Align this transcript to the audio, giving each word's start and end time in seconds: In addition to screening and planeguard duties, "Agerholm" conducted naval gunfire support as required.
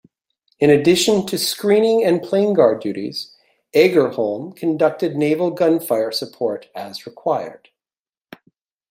In 0.59 0.71
addition 0.71 1.27
to 1.27 1.37
screening 1.37 2.03
and 2.03 2.21
planeguard 2.23 2.81
duties, 2.81 3.35
"Agerholm" 3.75 4.55
conducted 4.55 5.15
naval 5.15 5.51
gunfire 5.51 6.11
support 6.11 6.69
as 6.73 7.05
required. 7.05 7.69